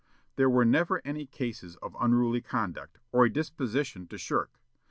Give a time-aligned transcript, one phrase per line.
[0.35, 4.59] There were never any cases of unruly conduct, or a disposition to shirk.